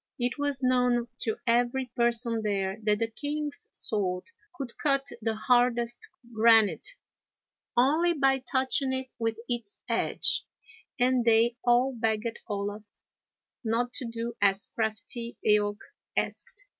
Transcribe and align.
It 0.17 0.39
was 0.39 0.63
known 0.63 1.09
to 1.19 1.37
every 1.45 1.91
person 1.95 2.41
there 2.41 2.79
that 2.85 2.97
the 2.97 3.07
king's 3.11 3.67
sword 3.71 4.31
could 4.55 4.75
cut 4.79 5.05
the 5.21 5.35
hardest 5.35 5.99
granite, 6.33 6.95
only 7.77 8.13
by 8.13 8.39
touching 8.39 8.93
it 8.93 9.13
with 9.19 9.37
its 9.47 9.83
edge, 9.87 10.43
and 10.99 11.23
they 11.23 11.55
all 11.63 11.93
begged 11.93 12.39
Olaf 12.47 12.81
not 13.63 13.93
to 13.93 14.05
do 14.05 14.33
as 14.41 14.69
crafty 14.73 15.37
Eaoch 15.45 15.81
asked. 16.17 16.65